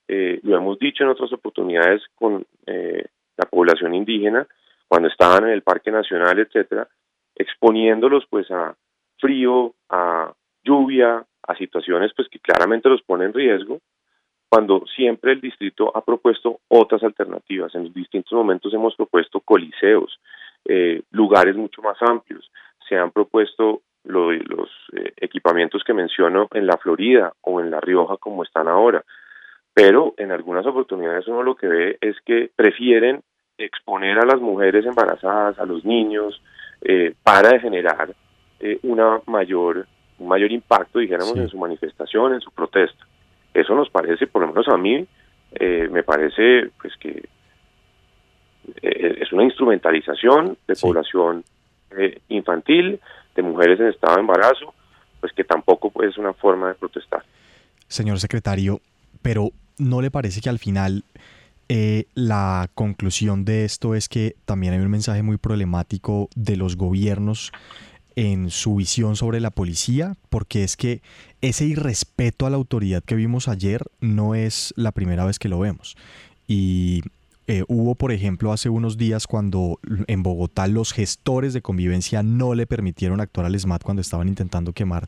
eh, 0.06 0.38
lo 0.42 0.56
hemos 0.56 0.78
dicho 0.78 1.02
en 1.02 1.10
otras 1.10 1.32
oportunidades 1.32 2.02
con 2.14 2.44
la 2.66 3.48
población 3.50 3.94
indígena, 3.94 4.46
cuando 4.86 5.08
estaban 5.08 5.44
en 5.44 5.50
el 5.50 5.62
Parque 5.62 5.90
Nacional, 5.90 6.38
etcétera, 6.38 6.88
exponiéndolos 7.34 8.24
pues 8.28 8.50
a, 8.50 8.76
frío, 9.24 9.72
a 9.88 10.30
lluvia, 10.62 11.24
a 11.48 11.54
situaciones 11.56 12.12
pues 12.14 12.28
que 12.28 12.38
claramente 12.38 12.90
los 12.90 13.00
ponen 13.00 13.28
en 13.28 13.32
riesgo, 13.32 13.80
cuando 14.50 14.84
siempre 14.94 15.32
el 15.32 15.40
distrito 15.40 15.90
ha 15.96 16.04
propuesto 16.04 16.60
otras 16.68 17.02
alternativas. 17.02 17.74
En 17.74 17.84
los 17.84 17.94
distintos 17.94 18.32
momentos 18.34 18.74
hemos 18.74 18.94
propuesto 18.94 19.40
coliseos, 19.40 20.20
eh, 20.66 21.02
lugares 21.10 21.56
mucho 21.56 21.80
más 21.80 21.96
amplios. 22.02 22.50
Se 22.86 22.96
han 22.98 23.12
propuesto 23.12 23.80
los 24.04 24.68
eh, 24.92 25.14
equipamientos 25.16 25.82
que 25.84 25.94
menciono 25.94 26.48
en 26.52 26.66
la 26.66 26.76
Florida 26.76 27.32
o 27.40 27.60
en 27.60 27.70
La 27.70 27.80
Rioja 27.80 28.18
como 28.18 28.42
están 28.42 28.68
ahora. 28.68 29.02
Pero 29.72 30.12
en 30.18 30.32
algunas 30.32 30.66
oportunidades 30.66 31.26
uno 31.28 31.42
lo 31.42 31.56
que 31.56 31.66
ve 31.66 31.98
es 32.02 32.16
que 32.26 32.50
prefieren 32.54 33.22
exponer 33.56 34.18
a 34.18 34.26
las 34.26 34.40
mujeres 34.40 34.84
embarazadas, 34.84 35.58
a 35.58 35.64
los 35.64 35.82
niños, 35.86 36.42
eh, 36.82 37.14
para 37.22 37.58
generar 37.58 38.14
eh, 38.66 38.78
una 38.82 39.20
mayor, 39.26 39.86
un 40.18 40.26
mayor 40.26 40.50
impacto, 40.50 40.98
dijéramos, 40.98 41.36
en 41.36 41.50
su 41.50 41.58
manifestación, 41.58 42.32
en 42.32 42.40
su 42.40 42.50
protesta. 42.50 43.06
Eso 43.52 43.74
nos 43.74 43.90
parece, 43.90 44.26
por 44.26 44.40
lo 44.40 44.48
menos 44.48 44.66
a 44.68 44.78
mí, 44.78 45.06
eh, 45.52 45.86
me 45.92 46.02
parece 46.02 46.70
pues 46.80 46.96
que 46.96 47.28
eh, 48.80 49.18
es 49.20 49.30
una 49.34 49.44
instrumentalización 49.44 50.56
de 50.66 50.76
población 50.76 51.44
infantil, 52.28 52.98
de 53.36 53.42
mujeres 53.42 53.78
en 53.80 53.88
estado 53.88 54.14
de 54.14 54.22
embarazo, 54.22 54.72
pues 55.20 55.34
que 55.34 55.44
tampoco 55.44 55.92
es 56.02 56.16
una 56.16 56.32
forma 56.32 56.68
de 56.68 56.74
protestar. 56.74 57.22
Señor 57.86 58.18
secretario, 58.18 58.80
pero 59.20 59.50
¿no 59.76 60.00
le 60.00 60.10
parece 60.10 60.40
que 60.40 60.48
al 60.48 60.58
final 60.58 61.04
la 62.14 62.70
conclusión 62.74 63.44
de 63.44 63.66
esto 63.66 63.94
es 63.94 64.08
que 64.08 64.36
también 64.46 64.72
hay 64.72 64.80
un 64.80 64.90
mensaje 64.90 65.22
muy 65.22 65.36
problemático 65.36 66.30
de 66.34 66.56
los 66.56 66.76
gobiernos 66.76 67.52
en 68.16 68.50
su 68.50 68.76
visión 68.76 69.16
sobre 69.16 69.40
la 69.40 69.50
policía, 69.50 70.16
porque 70.28 70.64
es 70.64 70.76
que 70.76 71.02
ese 71.40 71.64
irrespeto 71.66 72.46
a 72.46 72.50
la 72.50 72.56
autoridad 72.56 73.02
que 73.02 73.14
vimos 73.14 73.48
ayer 73.48 73.84
no 74.00 74.34
es 74.34 74.72
la 74.76 74.92
primera 74.92 75.24
vez 75.24 75.38
que 75.38 75.48
lo 75.48 75.58
vemos. 75.58 75.96
Y 76.46 77.02
eh, 77.46 77.64
hubo, 77.68 77.94
por 77.94 78.12
ejemplo, 78.12 78.52
hace 78.52 78.68
unos 78.68 78.96
días 78.96 79.26
cuando 79.26 79.78
en 80.06 80.22
Bogotá 80.22 80.66
los 80.66 80.92
gestores 80.92 81.52
de 81.52 81.62
convivencia 81.62 82.22
no 82.22 82.54
le 82.54 82.66
permitieron 82.66 83.20
actuar 83.20 83.46
al 83.46 83.58
SMAT 83.58 83.82
cuando 83.82 84.00
estaban 84.00 84.28
intentando 84.28 84.72
quemar 84.72 85.06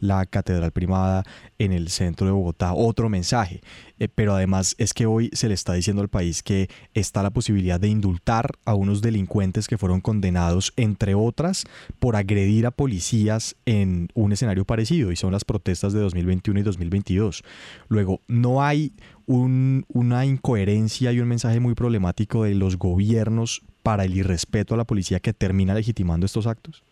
la 0.00 0.26
catedral 0.26 0.70
primada 0.72 1.24
en 1.58 1.72
el 1.72 1.88
centro 1.88 2.26
de 2.26 2.32
Bogotá. 2.32 2.74
Otro 2.74 3.08
mensaje. 3.08 3.62
Eh, 3.98 4.08
pero 4.08 4.34
además 4.34 4.74
es 4.78 4.94
que 4.94 5.06
hoy 5.06 5.30
se 5.32 5.48
le 5.48 5.54
está 5.54 5.72
diciendo 5.72 6.02
al 6.02 6.08
país 6.08 6.42
que 6.42 6.68
está 6.94 7.22
la 7.22 7.30
posibilidad 7.30 7.80
de 7.80 7.88
indultar 7.88 8.52
a 8.64 8.74
unos 8.74 9.02
delincuentes 9.02 9.66
que 9.66 9.78
fueron 9.78 10.00
condenados, 10.00 10.72
entre 10.76 11.14
otras, 11.14 11.64
por 11.98 12.16
agredir 12.16 12.66
a 12.66 12.70
policías 12.70 13.56
en 13.66 14.08
un 14.14 14.32
escenario 14.32 14.64
parecido, 14.64 15.10
y 15.10 15.16
son 15.16 15.32
las 15.32 15.44
protestas 15.44 15.92
de 15.92 16.00
2021 16.00 16.60
y 16.60 16.62
2022. 16.62 17.42
Luego, 17.88 18.20
no 18.28 18.62
hay 18.62 18.92
una 19.28 20.24
incoherencia 20.24 21.12
y 21.12 21.20
un 21.20 21.28
mensaje 21.28 21.60
muy 21.60 21.74
problemático 21.74 22.44
de 22.44 22.54
los 22.54 22.78
gobiernos 22.78 23.62
para 23.82 24.04
el 24.04 24.16
irrespeto 24.16 24.74
a 24.74 24.78
la 24.78 24.84
policía 24.84 25.20
que 25.20 25.34
termina 25.34 25.74
legitimando 25.74 26.24
estos 26.24 26.46
actos? 26.46 26.82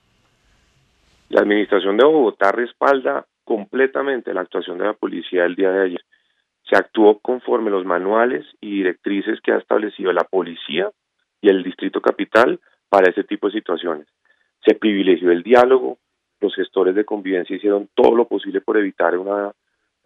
La 1.30 1.40
administración 1.40 1.96
de 1.96 2.04
Bogotá 2.04 2.52
respalda 2.52 3.26
completamente 3.44 4.34
la 4.34 4.42
actuación 4.42 4.78
de 4.78 4.84
la 4.84 4.92
policía 4.92 5.44
el 5.44 5.56
día 5.56 5.70
de 5.70 5.84
ayer. 5.84 6.04
Se 6.68 6.76
actuó 6.76 7.18
conforme 7.20 7.70
los 7.70 7.84
manuales 7.84 8.44
y 8.60 8.70
directrices 8.78 9.40
que 9.40 9.52
ha 9.52 9.58
establecido 9.58 10.12
la 10.12 10.24
policía 10.24 10.90
y 11.40 11.48
el 11.48 11.62
distrito 11.62 12.00
capital 12.00 12.60
para 12.88 13.10
ese 13.10 13.24
tipo 13.24 13.46
de 13.46 13.54
situaciones. 13.54 14.06
Se 14.64 14.74
privilegió 14.74 15.30
el 15.30 15.42
diálogo, 15.42 15.98
los 16.40 16.54
gestores 16.54 16.94
de 16.94 17.04
convivencia 17.04 17.56
hicieron 17.56 17.88
todo 17.94 18.14
lo 18.14 18.26
posible 18.26 18.60
por 18.60 18.76
evitar 18.76 19.16
una 19.16 19.52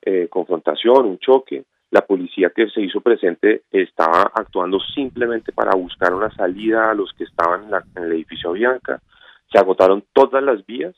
eh, 0.02 0.28
confrontación, 0.28 1.06
un 1.06 1.18
choque, 1.18 1.64
la 1.90 2.02
policía 2.02 2.50
que 2.50 2.68
se 2.70 2.82
hizo 2.82 3.00
presente 3.00 3.62
estaba 3.70 4.30
actuando 4.34 4.78
simplemente 4.94 5.52
para 5.52 5.76
buscar 5.76 6.14
una 6.14 6.30
salida 6.30 6.90
a 6.90 6.94
los 6.94 7.12
que 7.14 7.24
estaban 7.24 7.68
en, 7.96 8.04
el 8.04 8.12
edificio 8.12 8.52
Bianca. 8.52 9.00
Se 9.50 9.58
agotaron 9.58 10.04
todas 10.12 10.42
las 10.42 10.64
vías 10.64 10.94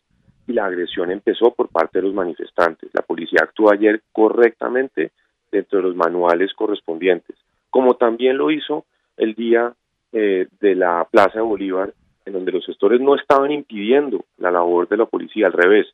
y 0.46 0.52
la 0.52 0.66
agresión 0.66 1.10
empezó 1.10 1.52
por 1.54 1.68
parte 1.68 1.98
de 1.98 2.06
los 2.06 2.14
manifestantes. 2.14 2.90
La 2.92 3.02
policía 3.02 3.40
actuó 3.42 3.72
ayer 3.72 4.02
correctamente 4.12 5.12
dentro 5.50 5.78
de 5.78 5.84
los 5.84 5.96
manuales 5.96 6.52
correspondientes, 6.54 7.36
como 7.70 7.94
también 7.94 8.36
lo 8.36 8.50
hizo 8.50 8.84
el 9.16 9.34
día 9.34 9.72
eh, 10.12 10.48
de 10.60 10.74
la 10.74 11.06
Plaza 11.10 11.36
de 11.36 11.40
Bolívar, 11.40 11.94
en 12.24 12.34
donde 12.34 12.52
los 12.52 12.66
gestores 12.66 13.00
no 13.00 13.14
estaban 13.14 13.50
impidiendo 13.50 14.24
la 14.36 14.50
labor 14.50 14.88
de 14.88 14.98
la 14.98 15.06
policía, 15.06 15.46
al 15.46 15.52
revés, 15.52 15.86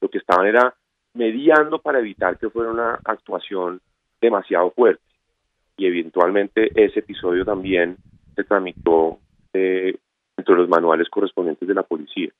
lo 0.00 0.08
que 0.08 0.18
estaban 0.18 0.46
era 0.46 0.74
mediando 1.14 1.78
para 1.78 1.98
evitar 1.98 2.38
que 2.38 2.50
fuera 2.50 2.70
una 2.70 2.98
actuación 3.04 3.80
demasiado 4.20 4.70
fuerte. 4.70 5.02
Y 5.76 5.86
eventualmente 5.86 6.70
ese 6.74 7.00
episodio 7.00 7.44
también 7.44 7.96
se 8.34 8.44
tramitó 8.44 9.18
eh, 9.52 9.96
dentro 10.36 10.54
de 10.54 10.60
los 10.62 10.68
manuales 10.68 11.08
correspondientes 11.08 11.66
de 11.66 11.74
la 11.74 11.82
policía. 11.82 12.30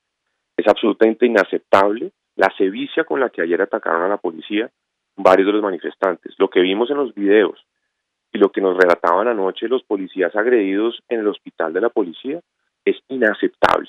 Es 0.56 0.66
absolutamente 0.66 1.26
inaceptable 1.26 2.12
la 2.36 2.52
sevicia 2.56 3.04
con 3.04 3.20
la 3.20 3.30
que 3.30 3.42
ayer 3.42 3.60
atacaron 3.60 4.02
a 4.02 4.08
la 4.08 4.16
policía 4.16 4.70
varios 5.16 5.46
de 5.46 5.52
los 5.54 5.62
manifestantes. 5.62 6.34
Lo 6.38 6.48
que 6.48 6.60
vimos 6.60 6.90
en 6.90 6.98
los 6.98 7.14
videos 7.14 7.58
y 8.32 8.38
lo 8.38 8.50
que 8.50 8.60
nos 8.60 8.76
relataban 8.76 9.28
anoche 9.28 9.68
los 9.68 9.82
policías 9.82 10.34
agredidos 10.36 11.02
en 11.08 11.20
el 11.20 11.28
hospital 11.28 11.72
de 11.72 11.80
la 11.80 11.88
policía 11.88 12.40
es 12.84 12.96
inaceptable. 13.08 13.88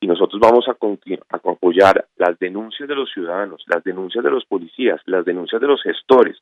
Y 0.00 0.06
nosotros 0.06 0.40
vamos 0.40 0.66
a, 0.68 0.72
a 0.72 1.36
apoyar 1.36 2.06
las 2.16 2.38
denuncias 2.38 2.88
de 2.88 2.94
los 2.94 3.10
ciudadanos, 3.10 3.62
las 3.66 3.82
denuncias 3.84 4.24
de 4.24 4.30
los 4.30 4.44
policías, 4.44 5.00
las 5.06 5.24
denuncias 5.24 5.60
de 5.60 5.66
los 5.66 5.82
gestores, 5.82 6.38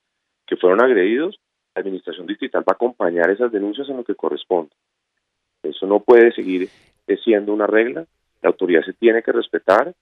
que 0.47 0.57
fueron 0.57 0.83
agredidos, 0.83 1.39
la 1.75 1.81
administración 1.81 2.27
distrital 2.27 2.63
va 2.63 2.73
a 2.73 2.75
acompañar 2.75 3.31
esas 3.31 3.51
denuncias 3.51 3.89
en 3.89 3.97
lo 3.97 4.05
que 4.05 4.15
corresponde. 4.15 4.75
Eso 5.63 5.87
no 5.87 6.01
puede 6.01 6.33
seguir 6.33 6.69
siendo 7.25 7.53
una 7.53 7.67
regla, 7.67 8.07
la 8.41 8.49
autoridad 8.49 8.83
se 8.85 8.93
tiene 8.93 9.23
que 9.23 9.33
respetar. 9.33 9.95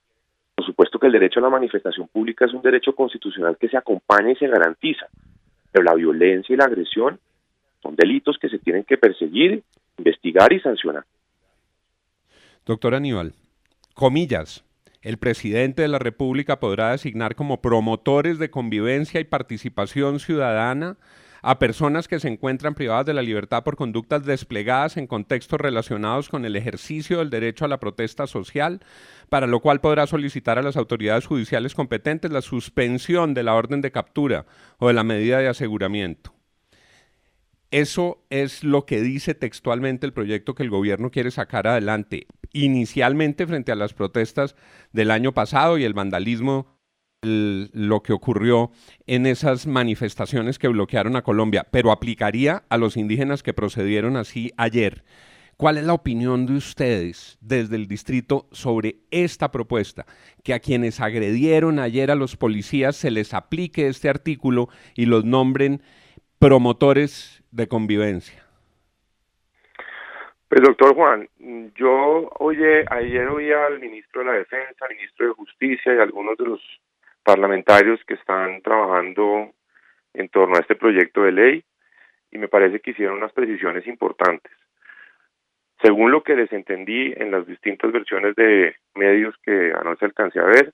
Por 0.55 0.67
supuesto 0.67 0.99
que 0.99 1.07
el 1.07 1.13
derecho 1.13 1.41
a 1.41 1.43
la 1.43 1.51
manifestación 1.51 2.09
pública 2.09 2.45
es 2.45 2.53
un 2.53 2.63
derecho 2.63 2.95
constitucional 2.95 3.57
que 3.59 3.69
se 3.69 3.77
acompaña 3.77 4.33
y 4.33 4.37
se 4.37 4.47
garantiza, 4.47 5.07
pero 5.73 5.85
la 5.85 5.95
violencia 5.95 6.53
y 6.53 6.57
la 6.57 6.65
agresión 6.65 7.19
son 7.83 7.97
delitos 7.97 8.39
que 8.39 8.49
se 8.49 8.59
tienen 8.59 8.85
que 8.85 8.99
perseguir, 8.99 9.63
investigar 9.99 10.53
y 10.53 10.61
sancionar. 10.61 11.05
Doctor 12.67 12.95
Aníbal, 12.95 13.33
comillas, 13.95 14.65
el 15.03 15.17
presidente 15.17 15.83
de 15.83 15.89
la 15.89 15.99
República 15.99 16.61
podrá 16.61 16.91
designar 16.91 17.35
como 17.35 17.63
promotores 17.63 18.39
de 18.39 18.51
convivencia 18.51 19.21
y 19.21 19.25
participación 19.25 20.21
ciudadana 20.21 20.99
a 21.43 21.59
personas 21.59 22.07
que 22.07 22.21
se 22.21 22.29
encuentran 22.29 22.75
privadas 22.75 23.07
de 23.07 23.15
la 23.15 23.23
libertad 23.23 23.65
por 23.65 23.77
conductas 23.77 24.27
desplegadas 24.27 24.99
en 24.99 25.07
contextos 25.07 25.59
relacionados 25.59 26.29
con 26.29 26.45
el 26.45 26.55
ejercicio 26.55 27.19
del 27.19 27.31
derecho 27.31 27.65
a 27.65 27.69
la 27.69 27.81
protesta 27.81 28.27
social, 28.27 28.81
para 29.31 29.47
lo 29.47 29.61
cual 29.61 29.81
podrá 29.81 30.07
solicitar 30.07 30.59
a 30.59 30.63
las 30.63 30.77
autoridades 30.77 31.27
judiciales 31.27 31.75
competentes 31.75 32.31
la 32.31 32.43
suspensión 32.43 33.33
de 33.33 33.43
la 33.43 33.55
orden 33.55 33.81
de 33.81 33.93
captura 33.93 34.45
o 34.79 34.89
de 34.89 34.95
la 34.95 35.05
medida 35.05 35.39
de 35.39 35.49
aseguramiento. 35.49 36.35
Eso 37.71 38.25
es 38.31 38.65
lo 38.65 38.85
que 38.85 39.01
dice 39.01 39.35
textualmente 39.35 40.05
el 40.05 40.13
proyecto 40.13 40.55
que 40.55 40.65
el 40.65 40.71
gobierno 40.71 41.11
quiere 41.11 41.31
sacar 41.31 41.69
adelante, 41.69 42.27
inicialmente 42.53 43.47
frente 43.47 43.71
a 43.71 43.77
las 43.77 43.95
protestas 43.95 44.57
del 44.93 45.13
año 45.13 45.33
pasado 45.33 45.79
y 45.79 45.85
el 45.85 45.95
vandalismo 45.95 46.67
lo 47.23 48.03
que 48.03 48.13
ocurrió 48.13 48.71
en 49.07 49.27
esas 49.27 49.67
manifestaciones 49.67 50.59
que 50.59 50.69
bloquearon 50.69 51.17
a 51.17 51.23
Colombia, 51.23 51.67
pero 51.71 51.93
aplicaría 51.93 52.65
a 52.71 52.79
los 52.79 52.97
indígenas 52.97 53.43
que 53.43 53.53
procedieron 53.53 54.17
así 54.17 54.53
ayer. 54.57 55.05
¿Cuál 55.59 55.77
es 55.77 55.85
la 55.85 55.93
opinión 55.93 56.47
de 56.47 56.55
ustedes 56.55 57.37
desde 57.43 57.77
el 57.77 57.87
distrito 57.87 58.49
sobre 58.51 59.01
esta 59.11 59.53
propuesta? 59.53 60.07
Que 60.43 60.55
a 60.55 60.61
quienes 60.61 61.01
agredieron 61.01 61.79
ayer 61.79 62.11
a 62.11 62.15
los 62.15 62.39
policías 62.39 62.97
se 62.97 63.11
les 63.11 63.35
aplique 63.35 63.87
este 63.87 64.09
artículo 64.09 64.71
y 64.97 65.05
los 65.05 65.27
nombren 65.27 65.83
promotores 66.41 67.45
de 67.53 67.69
convivencia. 67.69 68.43
Pues 70.49 70.63
doctor 70.63 70.95
Juan, 70.95 71.29
yo 71.77 72.31
oye, 72.39 72.85
ayer 72.91 73.29
oí 73.29 73.53
al 73.53 73.79
ministro 73.79 74.23
de 74.23 74.27
la 74.27 74.33
Defensa, 74.39 74.87
al 74.87 74.97
ministro 74.97 75.27
de 75.27 75.35
Justicia 75.35 75.95
y 75.95 75.99
algunos 75.99 76.39
de 76.39 76.47
los 76.47 76.61
parlamentarios 77.23 78.01
que 78.07 78.15
están 78.15 78.63
trabajando 78.63 79.51
en 80.15 80.29
torno 80.31 80.57
a 80.57 80.61
este 80.61 80.77
proyecto 80.77 81.23
de 81.23 81.33
ley 81.33 81.65
y 82.33 82.39
me 82.39 82.49
parece 82.49 82.81
que 82.81 82.93
hicieron 82.93 83.19
unas 83.19 83.33
precisiones 83.33 83.87
importantes. 83.87 84.53
Según 85.83 86.11
lo 86.11 86.23
que 86.23 86.37
les 86.37 86.51
entendí 86.53 87.13
en 87.17 87.31
las 87.31 87.47
distintas 87.47 87.93
versiones 87.93 88.35
de 88.35 88.75
medios 88.95 89.35
que 89.45 89.73
anoche 89.79 90.07
alcancé 90.07 90.41
a 90.41 90.45
ver, 90.45 90.73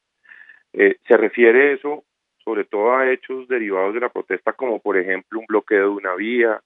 eh, 0.74 0.96
se 1.08 1.16
refiere 1.16 1.72
eso 1.72 2.04
sobre 2.46 2.64
todo 2.64 2.94
a 2.94 3.10
hechos 3.10 3.48
derivados 3.48 3.92
de 3.92 3.98
la 3.98 4.08
protesta, 4.08 4.52
como 4.52 4.78
por 4.78 4.96
ejemplo 4.96 5.40
un 5.40 5.46
bloqueo 5.46 5.82
de 5.82 5.96
una 5.96 6.14
vía, 6.14 6.60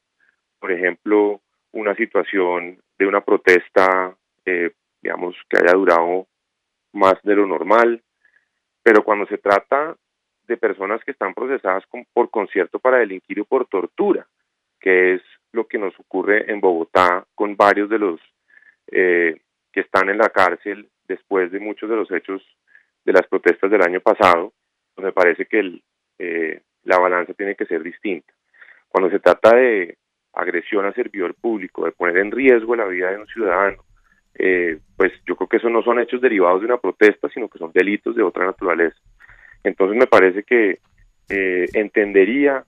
por 0.59 0.71
ejemplo 0.71 1.41
una 1.73 1.95
situación 1.95 2.79
de 2.99 3.07
una 3.07 3.23
protesta, 3.23 4.15
eh, 4.45 4.73
digamos, 5.01 5.35
que 5.49 5.57
haya 5.57 5.73
durado 5.73 6.27
más 6.93 7.15
de 7.23 7.35
lo 7.35 7.47
normal, 7.47 8.03
pero 8.83 9.03
cuando 9.03 9.25
se 9.25 9.39
trata 9.39 9.97
de 10.47 10.57
personas 10.59 11.03
que 11.03 11.13
están 11.13 11.33
procesadas 11.33 11.83
por 12.13 12.29
concierto 12.29 12.79
para 12.79 12.99
delinquir 12.99 13.41
o 13.41 13.47
por 13.47 13.65
tortura, 13.67 14.27
que 14.79 15.15
es 15.15 15.23
lo 15.53 15.67
que 15.67 15.79
nos 15.79 15.99
ocurre 15.99 16.53
en 16.53 16.61
Bogotá 16.61 17.25
con 17.35 17.57
varios 17.57 17.89
de 17.89 17.99
los 17.99 18.21
eh, 18.93 19.41
que 19.73 19.81
están 19.81 20.11
en 20.11 20.19
la 20.19 20.29
cárcel 20.29 20.91
después 21.09 21.51
de 21.51 21.59
muchos 21.59 21.89
de 21.89 21.97
los 21.97 22.11
hechos 22.11 22.43
de 23.03 23.15
las 23.15 23.27
protestas 23.29 23.71
del 23.71 23.81
año 23.81 24.01
pasado, 24.01 24.53
pues 25.01 25.05
me 25.05 25.13
parece 25.13 25.47
que 25.47 25.81
eh, 26.19 26.61
la 26.85 26.99
balanza 26.99 27.33
tiene 27.33 27.55
que 27.55 27.65
ser 27.65 27.83
distinta. 27.83 28.33
Cuando 28.89 29.11
se 29.11 29.19
trata 29.19 29.57
de 29.57 29.97
agresión 30.35 30.85
a 30.85 30.93
servidor 30.93 31.35
público, 31.35 31.87
de 31.87 31.93
poner 31.93 32.19
en 32.19 32.31
riesgo 32.31 32.77
la 32.77 32.85
vida 32.85 33.11
de 33.11 33.19
un 33.19 33.27
ciudadano, 33.27 33.83
eh, 34.35 34.79
pues 34.97 35.13
yo 35.27 35.37
creo 35.37 35.49
que 35.49 35.57
eso 35.57 35.71
no 35.71 35.83
son 35.83 36.01
hechos 36.01 36.21
derivados 36.21 36.61
de 36.61 36.67
una 36.67 36.77
protesta, 36.77 37.29
sino 37.31 37.49
que 37.49 37.59
son 37.59 37.73
delitos 37.73 38.15
de 38.15 38.23
otra 38.23 38.45
naturaleza. 38.45 38.97
Entonces 39.65 39.97
me 39.97 40.07
parece 40.07 40.43
que 40.43 40.81
eh, 41.29 41.67
entendería 41.73 42.65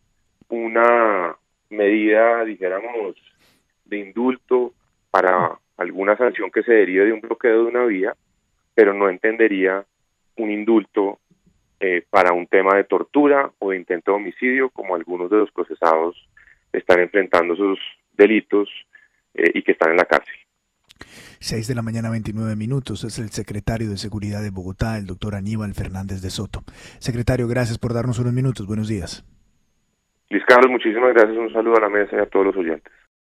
una 0.49 1.37
medida, 1.71 2.45
dijéramos, 2.45 3.17
de 3.85 3.99
indulto 3.99 4.73
para 5.11 5.59
alguna 5.77 6.17
sanción 6.17 6.51
que 6.51 6.62
se 6.62 6.73
derive 6.73 7.07
de 7.07 7.12
un 7.12 7.21
bloqueo 7.21 7.65
de 7.65 7.71
una 7.71 7.85
vía, 7.85 8.15
pero 8.75 8.95
no 8.95 9.11
entendería 9.11 9.85
un 10.37 10.51
indulto 10.51 11.19
eh, 11.83 12.05
para 12.09 12.33
un 12.33 12.47
tema 12.47 12.77
de 12.77 12.85
tortura 12.85 13.51
o 13.59 13.71
de 13.71 13.77
intento 13.77 14.12
de 14.12 14.17
homicidio, 14.17 14.71
como 14.71 14.95
algunos 14.95 15.31
de 15.31 15.37
los 15.37 15.51
procesados 15.51 16.17
están 16.73 17.01
enfrentando 17.01 17.53
esos 17.53 17.79
delitos 18.17 18.69
y 19.35 19.62
que 19.62 19.73
están 19.73 19.91
en 19.91 19.97
la 19.97 20.05
cárcel. 20.05 20.35
6 21.42 21.66
de 21.66 21.75
la 21.75 21.83
mañana 21.83 22.09
29 22.09 22.55
minutos 22.55 23.03
es 23.03 23.18
el 23.18 23.31
secretario 23.31 23.90
de 23.90 23.97
Seguridad 23.97 24.42
de 24.42 24.51
Bogotá, 24.51 24.97
el 24.97 25.07
doctor 25.07 25.35
Aníbal 25.35 25.75
Fernández 25.75 26.23
de 26.23 26.31
Soto. 26.31 26.61
Secretario, 27.01 27.49
gracias 27.49 27.79
por 27.79 27.95
darnos 27.95 28.21
unos 28.21 28.33
minutos. 28.33 28.66
Buenos 28.66 28.87
días. 28.87 29.25
Luis 30.31 30.45
Carlos, 30.47 30.71
muchísimas 30.71 31.12
gracias. 31.12 31.37
Un 31.37 31.53
saludo 31.53 31.79
a 31.79 31.81
la 31.81 31.88
mesa 31.88 32.16
y 32.16 32.21
a 32.21 32.27
todos 32.27 32.47
los 32.47 32.57
oyentes. 32.57 32.92